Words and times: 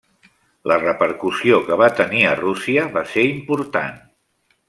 La 0.69 0.77
repercussió 0.83 1.59
que 1.67 1.77
va 1.83 1.91
tenir 2.01 2.23
a 2.29 2.33
Rússia 2.41 2.87
va 2.99 3.05
ser 3.13 3.27
important. 3.35 4.01